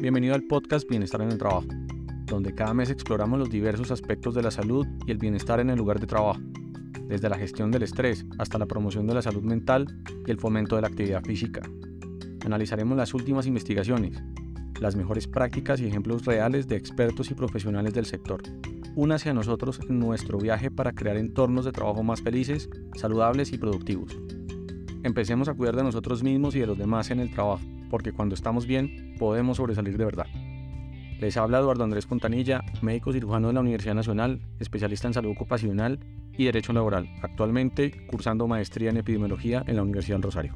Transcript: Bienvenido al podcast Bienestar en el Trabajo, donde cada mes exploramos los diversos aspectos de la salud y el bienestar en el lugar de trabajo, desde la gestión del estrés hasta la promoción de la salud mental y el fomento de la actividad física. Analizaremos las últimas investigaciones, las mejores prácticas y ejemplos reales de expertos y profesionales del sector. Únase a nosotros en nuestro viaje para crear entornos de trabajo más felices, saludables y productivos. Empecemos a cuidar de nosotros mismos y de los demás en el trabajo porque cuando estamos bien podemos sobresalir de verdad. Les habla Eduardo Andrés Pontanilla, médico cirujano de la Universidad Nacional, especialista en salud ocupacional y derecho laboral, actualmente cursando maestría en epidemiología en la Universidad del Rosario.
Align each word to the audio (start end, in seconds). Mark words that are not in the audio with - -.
Bienvenido 0.00 0.36
al 0.36 0.44
podcast 0.44 0.88
Bienestar 0.88 1.22
en 1.22 1.32
el 1.32 1.38
Trabajo, 1.38 1.66
donde 2.26 2.54
cada 2.54 2.72
mes 2.72 2.88
exploramos 2.88 3.36
los 3.36 3.50
diversos 3.50 3.90
aspectos 3.90 4.32
de 4.32 4.42
la 4.42 4.52
salud 4.52 4.86
y 5.08 5.10
el 5.10 5.18
bienestar 5.18 5.58
en 5.58 5.70
el 5.70 5.78
lugar 5.78 5.98
de 5.98 6.06
trabajo, 6.06 6.40
desde 7.08 7.28
la 7.28 7.36
gestión 7.36 7.72
del 7.72 7.82
estrés 7.82 8.24
hasta 8.38 8.58
la 8.58 8.66
promoción 8.66 9.08
de 9.08 9.14
la 9.14 9.22
salud 9.22 9.42
mental 9.42 9.88
y 10.24 10.30
el 10.30 10.38
fomento 10.38 10.76
de 10.76 10.82
la 10.82 10.88
actividad 10.88 11.24
física. 11.24 11.62
Analizaremos 12.46 12.96
las 12.96 13.12
últimas 13.12 13.48
investigaciones, 13.48 14.22
las 14.80 14.94
mejores 14.94 15.26
prácticas 15.26 15.80
y 15.80 15.88
ejemplos 15.88 16.24
reales 16.24 16.68
de 16.68 16.76
expertos 16.76 17.32
y 17.32 17.34
profesionales 17.34 17.92
del 17.92 18.06
sector. 18.06 18.40
Únase 18.94 19.30
a 19.30 19.34
nosotros 19.34 19.80
en 19.88 19.98
nuestro 19.98 20.38
viaje 20.38 20.70
para 20.70 20.92
crear 20.92 21.16
entornos 21.16 21.64
de 21.64 21.72
trabajo 21.72 22.04
más 22.04 22.22
felices, 22.22 22.70
saludables 22.94 23.52
y 23.52 23.58
productivos. 23.58 24.16
Empecemos 25.02 25.48
a 25.48 25.54
cuidar 25.54 25.74
de 25.74 25.82
nosotros 25.82 26.22
mismos 26.22 26.54
y 26.54 26.60
de 26.60 26.68
los 26.68 26.78
demás 26.78 27.10
en 27.10 27.18
el 27.18 27.32
trabajo 27.32 27.64
porque 27.88 28.12
cuando 28.12 28.34
estamos 28.34 28.66
bien 28.66 29.14
podemos 29.18 29.56
sobresalir 29.56 29.96
de 29.96 30.04
verdad. 30.04 30.26
Les 31.20 31.36
habla 31.36 31.58
Eduardo 31.58 31.82
Andrés 31.82 32.06
Pontanilla, 32.06 32.62
médico 32.80 33.12
cirujano 33.12 33.48
de 33.48 33.54
la 33.54 33.60
Universidad 33.60 33.94
Nacional, 33.94 34.40
especialista 34.60 35.08
en 35.08 35.14
salud 35.14 35.32
ocupacional 35.32 35.98
y 36.36 36.44
derecho 36.44 36.72
laboral, 36.72 37.08
actualmente 37.22 38.06
cursando 38.06 38.46
maestría 38.46 38.90
en 38.90 38.98
epidemiología 38.98 39.64
en 39.66 39.76
la 39.76 39.82
Universidad 39.82 40.16
del 40.16 40.22
Rosario. 40.22 40.54